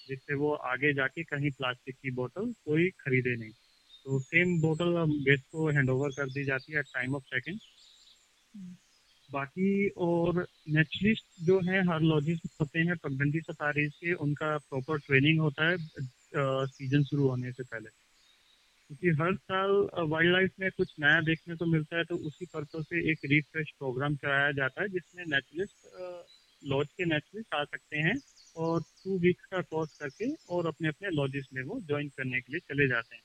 जिससे 0.09 0.35
वो 0.35 0.53
आगे 0.67 0.93
जाके 0.95 1.23
कहीं 1.25 1.51
प्लास्टिक 1.51 1.97
की 1.97 2.11
बोतल 2.11 2.53
कोई 2.65 2.89
खरीदे 3.01 3.37
नहीं। 3.37 3.51
तो 4.05 4.19
सेम 4.21 4.61
बोतल 4.61 4.95
गेस्ट 5.25 5.45
को 5.53 5.69
हैंड 5.69 5.91
ओवर 5.91 6.11
कर 6.11 6.31
दी 6.31 6.45
जाती 6.45 6.73
है 6.73 6.83
टाइम 6.85 7.15
ऑफ़ 7.15 7.25
सेकेंड 7.25 7.59
बाकी 9.31 9.89
और 9.89 10.47
नेचुरलिस्ट 10.69 11.25
जो 11.43 11.59
है, 11.61 11.81
हर 11.89 12.01
लॉजिस्ट 12.03 12.47
होते 12.61 12.79
हैं, 12.79 12.97
पगडंडी 12.97 13.41
सफारीज 13.41 13.93
से 13.93 14.13
उनका 14.15 14.57
प्रॉपर 14.59 14.99
ट्रेनिंग 14.99 15.41
होता 15.41 15.69
है 15.69 15.77
सीज़न 16.67 17.05
शुरू 17.05 17.29
होने 17.29 17.53
से 17.53 17.63
पहले। 17.63 17.91
क्योंकि 18.91 19.09
हर 19.21 19.35
साल 19.35 19.71
वाइल्ड 20.11 20.33
लाइफ 20.33 20.53
में 20.61 20.71
कुछ 20.77 20.93
नया 21.01 21.21
देखने 21.23 21.55
को 21.57 21.67
मिलता 21.67 21.97
है 21.97 22.05
तो 22.05 22.17
उसी 22.29 22.47
पर्पज 22.55 22.85
से 22.85 23.01
एक 23.11 23.25
रिफ्रेश 23.33 23.71
प्रोग्राम 23.79 24.15
कराया 24.17 24.53
जाता 24.53 24.83
है, 24.83 24.89
जिसमें 24.89 25.25
नेचुरलिस्ट 25.27 25.77
लॉज 26.63 26.87
के 26.93 27.05
नेचुरलिस्ट 27.05 27.55
आ 27.55 27.65
सकते 27.65 27.99
हैं 27.99 28.15
और 28.57 28.81
टू 29.05 29.19
वीक्स 29.19 29.45
का 29.47 29.61
कोर्स 29.65 29.97
करके 29.99 30.33
और 30.51 30.67
अपने 30.67 30.89
अपने 30.89 31.11
लॉजिस 31.17 31.53
में 31.55 31.63
वो 31.65 31.81
ज्वाइन 31.83 32.09
करने 32.17 32.41
के 32.41 32.53
लिए 32.53 32.61
चले 32.69 32.89
जाते 32.89 33.17
हैं। 33.17 33.23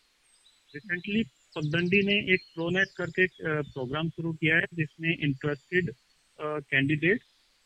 रिसेंटली 0.69 1.23
पगडंडी 1.55 2.01
ने 2.05 2.13
एक 2.33 2.41
प्रोनेट 2.53 2.87
करके 2.97 3.27
प्रोग्राम 3.63 4.09
शुरू 4.09 4.33
किया 4.33 4.55
है, 4.55 4.65
जिसमें 4.73 5.09
इंटरेस्टेड 5.09 5.91
कैंडिडेट 6.39 7.21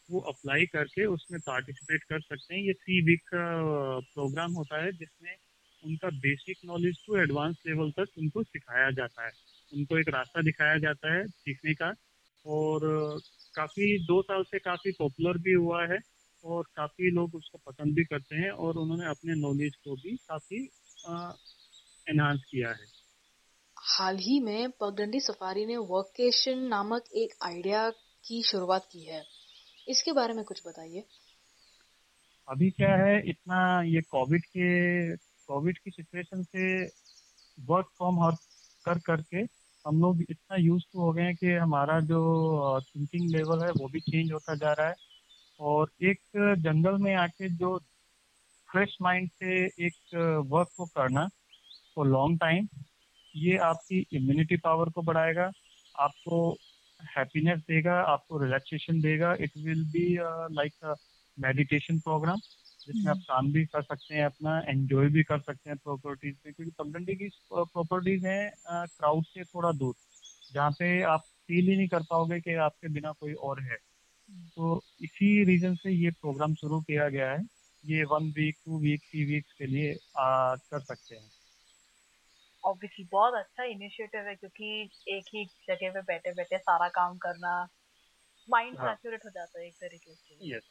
वो 0.10 0.20
अप्लाई 0.30 0.66
करके 0.68 1.06
उसमें 1.08 1.40
पार्टिसिपेट 1.42 2.04
कर 2.04 2.22
सकते 2.22 2.56
हैं। 2.56 2.62
ये 2.64 2.74
थ्री 2.76 3.02
वीक 3.06 3.22
का 3.26 3.44
प्रोग्राम 4.14 4.54
होता 4.54 4.84
है, 4.84 4.92
जिसमें 4.94 5.36
उनका 5.84 6.10
basic 6.18 6.58
knowledge 6.66 7.06
to 7.06 7.16
advance 7.18 7.56
level 7.68 7.92
तक 7.92 8.18
उनको 8.18 8.44
सिखाया 8.44 8.90
जाता 8.92 9.26
है। 9.26 9.32
उनको 9.74 9.98
एक 10.00 10.10
रास्ता 10.10 10.42
दिखाया 10.42 10.78
जाता 10.78 11.14
है 11.14 11.28
सीखने 11.28 11.74
का 11.74 11.94
और 12.46 12.86
काफ़ी 13.56 13.98
दो 14.04 14.22
साल 14.22 14.44
से 14.44 14.60
काफ़ी 14.60 14.92
पॉपुलर 14.92 15.38
भी 15.38 15.54
हुआ 15.54 15.86
है 15.86 15.98
और 16.44 16.64
काफ़ी 16.76 17.12
लोग 17.12 17.36
उसको 17.36 17.58
पसंद 17.66 17.96
भी 17.96 18.04
करते 18.04 18.36
हैं 18.36 18.50
और 18.50 18.78
उन्होंने 18.78 19.06
अपने 19.06 19.36
नॉलेज 19.36 19.76
को 19.76 19.96
भी 19.96 20.16
काफ़ी 20.30 20.64
एनहांस 22.10 22.44
किया 22.52 22.70
है। 22.70 22.86
हाल 23.78 24.18
ही 24.18 24.40
में 24.40 24.72
पगडंडी 24.72 25.20
सफारी 25.20 25.66
ने 25.66 25.78
वर्केशन 25.78 26.60
नामक 26.68 27.04
एक 27.16 27.34
आइडिया 27.44 27.90
की 28.24 28.42
शुरुआत 28.44 28.88
की 28.92 29.06
है। 29.06 29.24
इसके 29.88 30.12
बारे 30.12 30.34
में 30.34 30.44
कुछ 30.46 30.62
बताइए। 30.68 31.04
अभी 32.48 32.70
क्या 32.72 32.96
है 32.96 33.18
इतना 33.30 33.60
ये 33.84 34.02
कोविड 34.02 34.46
के 34.46 34.70
कोविड 35.48 35.78
की 35.78 35.92
सिचुएशन 35.92 36.44
से 36.44 36.84
वर्क 37.58 37.88
फ्रॉम 37.98 38.24
हर 38.24 38.36
कर 38.86 39.00
करके 39.06 39.38
हम 39.86 40.00
लोग 40.02 40.22
इतना 40.22 40.58
यूज़ 40.58 40.84
हो 40.98 41.12
गए 41.14 41.24
हैं 41.24 41.36
कि 41.36 41.52
हमारा 41.54 42.00
जो 42.06 42.20
थिंकिंग 42.86 43.30
लेवल 43.32 43.64
है 43.64 43.72
वो 43.72 43.88
भी 43.90 44.00
चेंज 44.02 44.32
होता 44.32 44.56
जा 44.56 44.74
रहा 44.74 44.88
है। 44.88 44.96
और 45.60 45.92
एक 46.04 46.20
जंगल 46.60 46.98
में 47.04 47.14
आके 47.16 47.50
जो 47.50 47.78
फ्रेश 48.70 48.98
माइंड 49.02 49.30
से 49.34 49.66
एक 49.86 49.94
वर्क 50.48 50.70
को 50.78 50.86
करना 50.88 51.28
फॉर 51.96 52.08
लॉन्ग 52.08 52.40
टाइम 52.40 52.68
ये 53.36 53.58
आपकी 53.64 54.06
इम्यूनिटी 54.14 54.58
पावर 54.58 54.90
को 54.90 55.02
बढ़ाएगा, 55.02 55.50
आपको 55.96 56.58
हैप्पीनेस 57.00 57.60
देगा, 57.60 58.00
आपको 58.04 58.38
रिलैक्सेशन 58.38 59.02
देगा। 59.02 59.34
It 59.40 59.52
will 59.58 59.84
be 59.92 60.08
like 60.56 60.96
meditation 61.38 62.00
programme 62.00 62.40
जिसमें 62.88 63.12
आप 63.12 63.22
काम 63.28 63.52
भी 63.52 63.66
कर 63.66 63.82
सकते 63.82 64.16
हैं 64.16 64.26
अपना 64.26 64.60
एंजॉय 64.68 65.10
भी 65.10 65.24
कर 65.24 65.40
सकते 65.40 65.70
हैं 65.70 65.78
प्रॉपर्टीज़ 65.78 66.36
में 66.46 66.54
क्योंकि 66.54 66.72
पगडंडी 66.80 67.16
की 67.16 67.30
प्रॉपर्टीज़ 67.50 68.26
हैं 68.28 68.52
क्राउड 68.66 69.26
से 69.26 69.44
थोड़ा 69.46 69.72
दूर 69.72 69.96
जहाँ 70.54 70.72
पे 70.72 71.02
आप 71.08 71.26
फील 71.48 71.70
ही 71.70 71.78
नहीं 71.78 71.88
कर 71.88 72.04
पाओगे 72.04 72.40
कि 72.40 72.54
आपके 72.62 72.90
बिना 72.90 73.12
कोई 73.12 73.34
और 73.42 73.62
है 73.62 73.78
तो 74.56 74.82
इसी 75.02 75.44
रीजन 75.44 75.76
से 75.76 75.92
ये 75.92 76.12
प्रोग्राम 76.22 76.54
शुरू 76.56 76.80
किया 76.82 77.08
गया 77.10 77.32
है 77.32 77.46
ये 77.84 78.04
one 78.04 78.32
week 78.38 78.58
two 78.66 78.80
week 78.80 79.02
three 79.02 79.24
weeks 79.26 79.54
के 79.54 79.66
लिए 79.66 79.92
आ, 80.18 80.56
कर 80.56 80.80
सकते 80.82 81.16
हैं 81.16 81.30
ऑब्वियसली 82.64 83.06
बहुत 83.12 83.34
अच्छा 83.34 83.64
इनिशिएटिव 83.66 84.28
है 84.28 84.36
क्योंकि 84.36 84.90
एक 85.08 85.26
ही 85.36 85.46
जगह 85.68 85.92
पे 85.92 86.02
बैठे 86.04 86.34
बैठे 86.34 86.58
सारा 86.58 86.88
काम 86.96 87.18
करना 87.18 87.54
माइंड 88.50 88.78
हाँ. 88.80 88.94
सैचुरेट 88.96 89.26
हो 89.26 89.30
जाता 89.30 89.60
है 89.60 89.68
एक 89.68 89.76
तरीके 89.76 90.14
से 90.16 90.50
yes. 90.50 90.66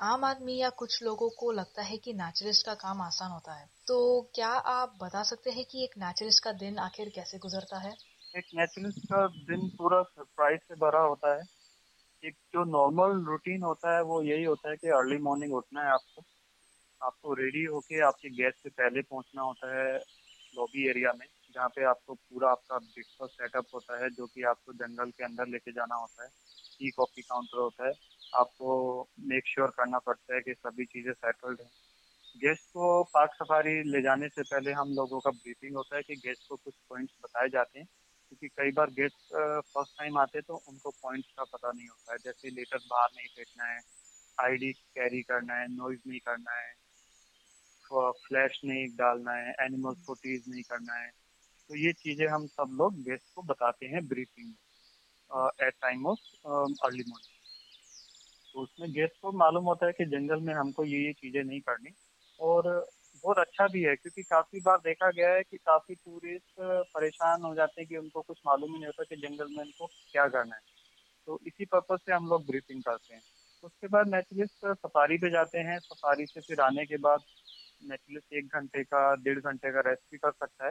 आम 0.00 0.24
आदमी 0.24 0.56
या 0.56 0.70
कुछ 0.70 1.02
लोगों 1.02 1.30
को 1.30 1.52
लगता 1.52 1.82
है 1.82 1.96
कि 1.96 2.12
नेचुरिस्ट 2.12 2.66
का 2.66 2.74
काम 2.74 3.02
आसान 3.02 3.30
होता 3.30 3.54
है। 3.54 3.66
तो 3.86 4.30
क्या 4.34 4.48
आप 4.48 4.98
बता 5.02 5.22
सकते 5.22 5.50
हैं 5.50 5.64
कि 5.64 5.84
एक 5.84 5.90
नेचुरिस्ट 5.98 6.44
का 6.44 6.52
दिन 6.52 6.78
आखिर 6.78 7.08
कैसे 7.08 7.38
गुजरता 7.38 7.78
है? 7.78 7.94
एक 8.36 8.44
नेचुरिस्ट 8.54 8.98
का 8.98 9.26
दिन 9.26 9.68
पूरा 9.68 10.02
सरप्राइज़ 10.02 10.60
से 10.60 10.74
भरा 10.74 11.00
होता 11.00 11.34
है। 11.34 11.42
एक 12.24 12.34
जो 12.34 12.64
नॉर्मल 12.64 13.24
रूटीन 13.24 13.62
होता 13.62 13.96
है, 13.96 14.02
वो 14.02 14.22
यही 14.22 14.44
होता 14.44 14.70
है 14.70 14.76
कि 14.76 14.88
अर्ली 14.88 15.18
मॉर्निंग 15.18 15.54
उठना 15.54 15.82
है 15.82 15.88
आपको। 15.88 16.22
आपको 17.02 17.34
रेडी 17.34 17.64
होके 17.64 18.00
आपके 18.00 18.28
गेस्ट 18.30 18.62
से 18.62 18.68
पहले 18.68 19.02
पहुँचना 19.02 19.42
होता 19.42 19.78
है 19.78 19.98
लॉबी 20.56 20.88
एरिया 20.88 21.12
में, 21.12 21.26
जहाँ 21.54 21.68
पे 21.68 21.84
आपको 21.84 22.14
पूरा 22.14 22.50
आपका 22.50 22.78
ब्रेकफास्ट 22.78 23.32
सेटअप 23.32 23.66
होता 23.74 24.04
है, 24.04 24.10
जो 24.10 24.26
कि 24.26 24.42
आपको 24.42 24.72
जंगल 24.72 25.10
के 25.10 25.24
अंदर 25.24 25.46
लेके 25.46 25.72
जाना 25.72 25.94
होता 25.94 26.22
है। 26.22 26.28
टी 26.78 26.90
कॉफ़ी 26.90 27.22
काउंटर 27.22 27.58
होता 27.58 27.86
है। 27.86 28.07
आपको 28.32 29.08
मेक 29.28 29.46
श्योर 29.46 29.70
करना 29.70 29.98
पड़ता 29.98 30.34
है 30.34 30.40
कि 30.40 30.54
सभी 30.54 30.84
चीज़ें 30.84 31.12
सेटल्ड 31.12 31.60
हैं। 31.60 31.70
गेस्ट 32.36 32.64
को 32.72 33.02
पार्क 33.14 33.30
सफारी 33.34 33.82
ले 33.82 34.02
जाने 34.02 34.28
से 34.28 34.42
पहले 34.42 34.72
हम 34.72 34.92
लोगों 34.94 35.20
का 35.20 35.30
ब्रीफिंग 35.30 35.76
होता 35.76 35.96
है 35.96 36.02
कि 36.02 36.16
गेस्ट 36.16 36.48
को 36.48 36.56
कुछ 36.56 36.74
पॉइंट्स 36.88 37.14
बताए 37.24 37.48
जाते 37.48 37.78
हैं। 37.78 37.86
क्योंकि 37.86 38.48
कई 38.48 38.72
बार 38.72 38.90
गेस्ट 38.90 39.34
फ़र्स्ट 39.74 39.98
टाइम 39.98 40.18
आते 40.18 40.38
हैं 40.38 40.44
तो 40.48 40.56
उनको 40.68 40.90
पॉइंट्स 41.02 41.28
का 41.38 41.44
पता 41.44 41.72
नहीं 41.72 41.88
होता 41.88 42.12
है। 42.12 42.18
जैसे 42.24 42.50
लेटर 42.50 42.78
बाहर 42.90 43.08
नहीं 43.16 43.28
फेंकना 43.36 43.64
है 43.64 43.80
आईडी 44.38 44.72
कैरी 44.72 45.22
करना 45.22 45.54
है 45.54 45.66
नॉइज़ 45.68 46.00
नहीं 46.06 46.20
करना 46.20 46.58
है 46.60 46.74
फ्लैश 47.92 48.60
नहीं 48.64 48.86
डालना 48.96 49.32
है 49.32 49.54
एनिमल 49.60 49.94
को 50.06 50.14
टीज 50.14 50.44
नहीं 50.48 50.62
करना 50.62 50.94
है। 50.94 51.10
तो 51.70 51.76
ये 51.76 51.92
चीज़ें 51.92 52.26
हम 52.28 52.46
सब 52.46 52.76
लोग 52.78 53.02
गेस्ट 53.02 53.24
को 53.34 53.42
बताते 53.42 53.86
हैं 53.86 54.06
ब्रीफिंग 54.08 54.48
में 54.48 55.66
at 55.66 55.74
time 55.82 56.06
of 56.06 56.18
early 56.46 57.04
morning 57.08 57.37
तो 58.54 58.60
उसमें 58.60 58.92
गेस्ट 58.92 59.20
को 59.22 59.32
मालूम 59.32 59.64
होता 59.64 59.86
है 59.86 59.92
कि 59.92 60.04
जंगल 60.04 60.40
में 60.40 60.54
हमको 60.54 60.84
ये 60.84 60.98
ये 60.98 61.12
चीज़ें 61.12 61.42
नहीं 61.44 61.60
करनी। 61.60 61.90
और 62.40 62.88
बहुत 63.24 63.38
अच्छा 63.38 63.66
भी 63.66 63.82
है, 63.82 63.94
क्योंकि 63.96 64.22
काफ़ी 64.22 64.60
बार 64.60 64.78
देखा 64.78 65.10
गया 65.10 65.30
है 65.30 65.42
कि 65.42 65.56
काफ़ी 65.56 65.94
टूरिस्ट 65.94 66.54
परेशान 66.94 67.42
हो 67.42 67.54
जाते 67.54 67.80
हैं 67.80 67.88
कि 67.88 67.96
उनको 67.96 68.20
कुछ 68.20 68.40
मालूम 68.46 68.70
ही 68.70 68.74
नहीं 68.74 68.86
होता 68.86 69.04
कि 69.04 69.16
जंगल 69.16 69.48
में 69.50 69.62
उनको 69.64 69.86
क्या 69.86 70.26
करना 70.28 70.54
है। 70.54 70.60
तो 71.26 71.38
इसी 71.46 71.64
पर्पज़ 71.64 71.98
से 71.98 72.12
हम 72.12 72.28
लोग 72.28 72.46
ब्रीफिंग 72.46 72.82
करते 72.82 73.14
हैं। 73.14 73.22
उसके 73.64 73.88
बाद 73.88 74.08
नेचुरलिस्ट 74.08 74.66
सफारी 74.66 75.18
पे 75.18 75.30
जाते 75.30 75.58
हैं। 75.58 75.78
सफारी 75.78 76.26
से 76.26 76.40
फिर 76.40 76.60
आने 76.60 76.84
के 76.86 76.96
बाद 76.96 77.20
नेचुरलिस्ट 77.82 78.32
एक 78.32 78.46
घंटे 78.46 78.82
का, 78.84 79.14
डेढ़ 79.14 79.38
घंटे 79.38 79.72
का 79.72 79.80
रेस्ट 79.80 80.02
भी 80.12 80.18
कर 80.18 80.30
सकता 80.30 80.64
है। 80.64 80.70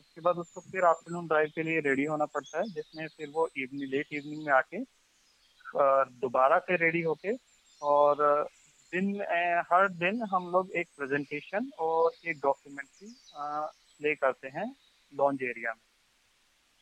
उसके 0.00 0.20
बाद 0.20 0.36
उसको 0.36 0.60
फिर 0.60 0.84
आफ्टरनून 0.84 1.26
ड्राइव 1.26 1.50
के 1.54 1.62
लिए 1.62 1.80
रेडी 1.80 2.04
होना 2.04 2.24
पड़ता 2.26 2.58
है, 2.58 2.64
जिसमें 2.64 3.06
फिर 3.08 3.28
वो 3.28 3.48
इवनिंग 3.56 3.90
लेट 3.90 4.12
इवनिंग 4.12 4.44
में 4.46 4.52
आके 4.52 5.01
दोबारा 5.74 6.58
से 6.58 6.76
रेडी 6.76 7.02
होके 7.02 7.32
और 7.82 8.16
दिन 8.92 9.14
हर 9.66 9.88
दिन 9.94 10.22
हम 10.32 10.50
लोग 10.52 10.70
एक 10.76 10.88
प्रेजेंटेशन 10.96 11.70
और 11.80 12.28
एक 12.28 12.40
डॉक्यूमेंट्री 12.40 13.14
प्ले 13.36 14.14
करते 14.14 14.48
हैं 14.48 14.66
लॉन्च 15.12 15.42
एरिया 15.42 15.72
में। 15.72 15.80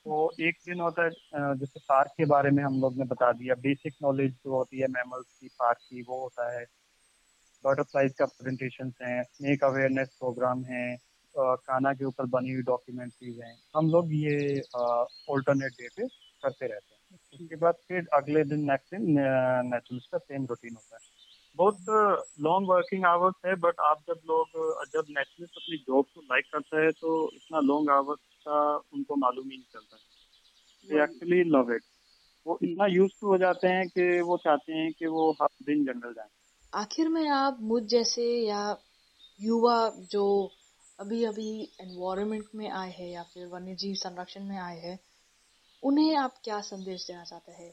तो 0.06 0.30
एक 0.40 0.56
दिन 0.66 0.80
होता 0.80 1.04
है 1.04 1.54
जैसे 1.56 1.80
पार्क 1.80 2.10
के 2.10 2.24
बारे 2.26 2.50
में 2.50 2.62
हम 2.64 2.80
लोग 2.80 2.96
ने 2.98 3.04
बता 3.04 3.30
दिया। 3.32 3.54
बेसिक 3.60 3.94
नॉलेज 4.02 4.32
जो 4.34 4.54
होती 4.54 4.80
है 4.80 4.86
मैमल्स 4.88 5.38
की 5.40 5.48
पार्क 5.48 5.78
की, 5.80 6.02
वो 6.02 6.20
होता 6.22 6.50
है। 6.52 6.64
बटरफ्लाइज 7.64 8.12
का 8.18 8.24
प्रेजेंटेशन 8.26 8.92
है 9.02 9.22
स्नेक 9.24 9.64
अवेयरनेस 9.64 10.16
प्रोग्राम 10.18 10.64
है 10.64 10.96
खाना 11.34 11.92
के 11.94 12.04
ऊपर 12.04 12.26
बनी 12.28 12.52
हुई 12.52 12.62
डॉक्यूमेंट्रीज 12.64 13.40
हैं। 13.40 13.56
हम 13.76 13.90
लोग 13.90 14.12
ये 14.12 14.60
ऑल्टरनेट 15.30 15.72
डे 15.72 15.88
पे 15.88 16.06
करते 16.06 16.66
रहते 16.66 16.89
हैं। 16.89 16.89
उसके 17.40 17.56
बाद 17.56 17.74
फिर 17.88 18.06
अगले 18.12 18.44
दिन 18.44 18.60
नेक्स्ट 18.70 18.94
दिन 18.94 19.04
नेचुरल्स 19.66 20.06
का 20.12 20.18
सेम 20.18 20.46
रूटीन 20.46 20.74
होता 20.74 20.96
है। 20.96 21.08
बहुत 21.56 21.78
लॉन्ग 22.40 22.68
वर्किंग 22.68 23.04
आवर्स 23.04 23.34
है 23.46 23.54
बट 23.56 23.80
आप 23.80 24.02
जब 24.08 24.20
लोग 24.26 24.58
जब 24.92 25.04
नेशनलिस्ट 25.10 25.56
अपनी 25.56 25.76
जॉब 25.78 26.04
को 26.14 26.20
लाइक 26.20 26.44
करते 26.52 26.76
हैं 26.76 26.92
तो 26.92 27.30
इतना 27.34 27.60
लॉन्ग 27.60 27.90
आवर्स 27.90 28.20
का 28.48 28.60
उनको 28.76 29.16
मालूम 29.16 29.50
ही 29.50 29.56
नहीं 29.56 29.72
चलता। 29.72 29.96
है 30.88 31.02
एक्चुअली 31.02 31.42
लव 31.44 31.72
इट 31.74 31.82
वो 32.46 32.58
इतना 32.62 32.86
यूज़ 32.86 33.12
हो 33.24 33.38
जाते 33.38 33.68
हैं 33.68 33.88
कि 33.88 34.20
वो 34.20 34.36
चाहते 34.36 34.72
हैं 34.72 34.92
कि 34.92 35.06
वो 35.06 35.30
हर 35.32 35.48
दिन 35.62 35.84
जंगल 35.84 36.12
जाए। 36.12 36.28
आखिर 36.74 37.08
में 37.08 37.28
आप 37.28 37.58
मुझ 37.60 37.82
जैसे 37.82 38.24
या 38.46 38.62
युवा 39.40 39.78
जो 40.10 40.24
अभी 40.98 41.24
अभी 41.24 41.50
एनवायरनमेंट 41.80 42.44
में 42.54 42.70
आए 42.70 42.90
हैं 42.90 43.08
या 43.08 43.22
फिर 43.22 43.46
वन्य 43.46 43.74
जीव 43.74 43.94
संरक्षण 43.94 44.44
में 44.44 44.58
आए 44.58 44.78
हैं 44.78 44.98
उन्हें 45.82 46.16
आप 46.16 46.34
क्या 46.44 46.60
संदेश 46.60 47.06
देना 47.06 47.24
चाहते 47.24 47.52
हैं? 47.52 47.72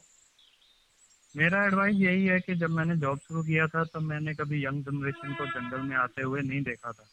मेरा 1.36 1.66
एडवाइस 1.66 1.96
यही 1.96 2.26
है 2.26 2.40
कि 2.40 2.54
जब 2.54 2.70
मैंने 2.70 2.96
जॉब 2.96 3.18
शुरू 3.18 3.42
किया 3.42 3.66
था, 3.66 3.84
तब 3.84 4.00
मैंने 4.00 4.34
कभी 4.34 4.66
यंग 4.66 4.82
जनरेशन 4.82 5.34
को 5.34 5.46
जंगल 5.46 5.80
में 5.80 5.96
आते 5.96 6.22
हुए 6.22 6.40
नहीं 6.40 6.62
देखा 6.62 6.92
था। 6.92 7.08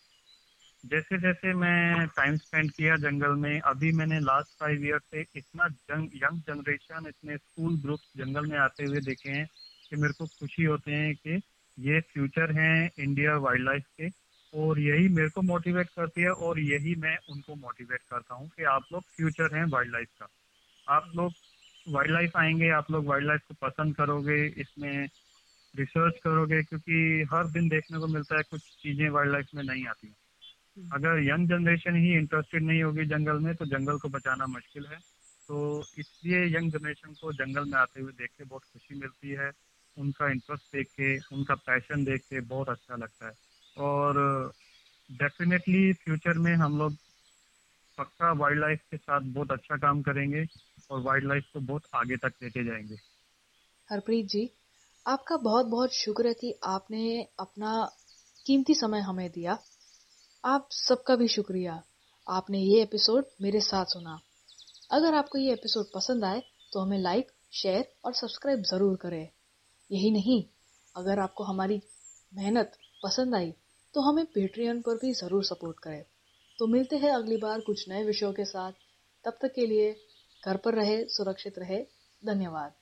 जैसे 0.85 1.17
जैसे 1.17 1.53
मैं 1.53 2.07
टाइम 2.07 2.37
स्पेंड 2.37 2.71
किया 2.71 2.95
जंगल 2.95 3.29
में, 3.29 3.59
अभी 3.59 3.91
मैंने 3.91 4.19
लास्ट 4.19 4.59
फाइव 4.59 4.85
ईयर 4.85 4.99
से 4.99 5.25
इतना 5.35 5.67
जंग 5.67 6.09
यंग 6.15 6.41
जनरेशन 6.41 7.05
इतने 7.07 7.37
स्कूल 7.37 7.77
ग्रुप्स 7.77 8.11
जंगल 8.17 8.45
में 8.45 8.57
आते 8.57 8.83
हुए 8.83 8.99
देखे 8.99 9.29
हैं 9.29 9.47
कि 9.89 9.95
मेरे 9.95 10.13
को 10.13 10.25
खुशी 10.25 10.63
होते 10.63 10.91
हैं 10.91 11.15
कि 11.15 11.41
ये 11.79 12.01
फ्यूचर 12.01 12.51
हैं 12.51 12.91
इंडिया 12.99 13.37
वाइल्ड 13.37 13.65
लाइफ 13.65 13.83
के 14.01 14.09
और 14.59 14.79
यही 14.79 15.07
मेरे 15.07 15.29
को 15.29 15.41
मोटिवेट 15.41 15.89
करती 15.89 16.21
है 16.21 16.29
और 16.29 16.59
यही 16.59 16.95
मैं 16.95 17.17
उनको 17.29 17.55
मोटिवेट 17.55 17.99
करता 18.09 18.35
हूँ 18.35 18.49
कि 18.49 18.63
आप 18.63 18.83
लोग 18.93 19.03
फ्यूचर 19.03 19.57
हैं 19.57 19.65
वाइल्ड 19.65 19.91
लाइफ 19.91 20.07
का। 20.19 20.27
आप 20.87 21.11
लोग 21.15 21.33
वाइल्ड 21.89 22.13
लाइफ 22.13 22.37
आएँगे 22.37 22.69
आप 22.69 22.91
लोग 22.91 23.05
वाइल्ड 23.05 23.27
लाइफ 23.27 23.41
को 23.47 23.67
पसंद 23.67 23.95
करोगे 23.95 24.45
इसमें 24.47 25.09
रिसर्च 25.75 26.13
करोगे 26.23 26.63
क्योंकि 26.63 27.27
हर 27.33 27.47
दिन 27.47 27.67
देखने 27.69 27.99
को 27.99 28.07
मिलता 28.07 28.37
है 28.37 28.43
कुछ 28.43 28.61
चीज़ें 28.61 29.09
वाइल्ड 29.09 29.31
लाइफ 29.31 29.47
में 29.55 29.63
नहीं 29.63 29.85
आती 29.87 30.07
हम्म। 30.07 30.89
अगर 30.93 31.19
यंग 31.23 31.49
जनरेशन 31.49 31.95
ही 31.95 32.13
इंटरेस्टेड 32.13 32.63
नहीं 32.63 32.83
होगी 32.83 33.05
जंगल 33.05 33.39
में 33.39 33.55
तो 33.55 33.65
जंगल 33.65 33.97
को 33.97 34.09
बचाना 34.09 34.45
मुश्किल 34.45 34.85
है। 34.85 34.97
तो 35.47 35.85
इसलिए 35.97 36.57
यंग 36.57 36.71
जनरेशन 36.71 37.13
को 37.13 37.33
जंगल 37.33 37.65
में 37.65 37.77
आते 37.77 38.01
हुए 38.01 38.11
देख 38.11 38.29
के 38.37 38.43
बहुत 38.43 38.63
खुशी 38.63 38.99
मिलती 38.99 39.29
है। 39.29 39.51
उनका 39.97 40.29
इंटरेस्ट 40.31 40.75
देख 40.75 40.87
के 40.87 41.35
उनका 41.35 41.55
पैशन 41.55 42.03
देख 42.03 42.21
के 42.21 42.39
बहुत 42.39 42.69
अच्छा 42.69 42.95
लगता 42.95 43.27
है। 43.27 43.33
और 43.77 44.17
डेफिनेटली 45.11 45.93
फ्यूचर 45.93 46.37
में 46.37 46.53
हम 46.55 46.77
लोग 46.77 46.95
पक्का 47.97 48.31
वाइल्ड 48.31 48.59
लाइफ 48.59 48.79
के 48.91 48.97
साथ 48.97 49.21
बहुत 49.21 49.51
अच्छा 49.51 49.77
काम 49.77 50.01
करेंगे। 50.01 50.45
और 50.89 51.01
वाइल्ड 51.01 51.27
लाइफ 51.27 51.49
को 51.53 51.59
बहुत 51.63 51.83
आगे 51.95 52.17
तक 52.17 52.33
लेके 52.43 52.63
जाएँगे। 52.65 52.95
हरप्रीत 53.89 54.27
जी, 54.27 54.49
आपका 55.05 55.37
बहुत 55.39 55.65
बहुत 55.67 55.93
शुक्र 55.95 56.27
है 56.27 56.33
कि 56.33 56.53
आपने 56.65 57.21
अपना 57.39 57.73
कीमती 58.45 58.73
समय 58.75 58.99
हमें 59.01 59.29
दिया। 59.31 59.57
आप 60.43 60.67
सबका 60.71 61.15
भी 61.15 61.27
शुक्रिया। 61.27 61.81
आपने 62.27 62.59
ये 62.59 62.81
एपिसोड 62.81 63.25
मेरे 63.41 63.59
साथ 63.61 63.85
सुना। 63.89 64.19
अगर 64.91 65.15
आपको 65.15 65.37
ये 65.37 65.53
एपिसोड 65.53 65.85
पसंद 65.95 66.25
आए 66.25 66.41
तो 66.73 66.79
हमें 66.79 66.97
लाइक 66.99 67.31
शेयर 67.53 67.87
और 68.05 68.13
सब्सक्राइब 68.13 68.61
ज़रूर 68.63 68.95
करें। 68.97 69.27
यही 69.89 70.11
नहीं, 70.11 70.43
अगर 70.95 71.19
आपको 71.19 71.43
हमारी 71.43 71.81
मेहनत 72.31 72.71
पसंद 73.03 73.35
आई 73.35 73.51
तो 73.93 74.01
हमें 74.01 74.25
पेट्रियन 74.25 74.81
पर 74.81 74.95
भी 74.95 75.13
ज़रूर 75.13 75.43
सपोर्ट 75.43 75.79
करें। 75.79 76.03
तो 76.59 76.67
मिलते 76.67 76.97
हैं 76.97 77.11
अगली 77.11 77.37
बार 77.37 77.61
कुछ 77.61 77.87
नए 77.89 78.03
विषयों 78.03 78.31
के 78.33 78.45
साथ। 78.45 78.71
तब 79.25 79.37
तक 79.41 79.53
के 79.55 79.65
लिए 79.67 79.91
घर 80.45 80.57
पर 80.57 80.73
रहे 80.73 81.05
सुरक्षित 81.07 81.59
रहे। 81.59 81.85
धन्यवाद। 82.25 82.73